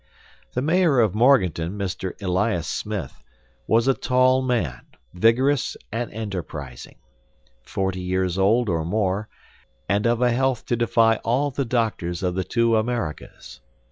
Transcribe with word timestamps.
The 0.55 0.63
mayor 0.63 0.99
of 0.99 1.13
Morganton, 1.13 1.77
Mr. 1.77 2.19
Elias 2.19 2.67
Smith, 2.67 3.21
was 3.67 3.87
a 3.87 3.93
tall 3.93 4.41
man, 4.41 4.81
vigorous 5.13 5.77
and 5.91 6.11
enterprising, 6.11 6.97
forty 7.61 8.01
years 8.01 8.35
old 8.39 8.67
or 8.67 8.83
more, 8.83 9.29
and 9.87 10.07
of 10.07 10.19
a 10.23 10.31
health 10.31 10.65
to 10.65 10.75
defy 10.75 11.17
all 11.17 11.51
the 11.51 11.65
doctors 11.65 12.23
of 12.23 12.33
the 12.33 12.43
two 12.43 12.77
Americas. 12.77 13.61